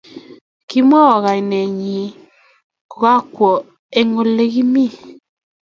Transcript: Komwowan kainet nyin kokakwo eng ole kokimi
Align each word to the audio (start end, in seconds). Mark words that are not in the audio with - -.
Komwowan 0.69 1.23
kainet 1.25 1.67
nyin 1.79 2.09
kokakwo 2.91 3.49
eng 3.99 4.11
ole 4.21 4.43
kokimi 4.53 4.85